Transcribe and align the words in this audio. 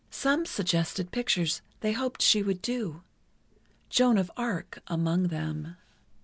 Some 0.09 0.47
suggested 0.47 1.11
pictures 1.11 1.61
they 1.81 1.91
hoped 1.91 2.23
she 2.23 2.41
would 2.41 2.63
do—"Joan 2.63 4.17
of 4.17 4.31
Arc" 4.35 4.81
among 4.87 5.27
them. 5.27 5.75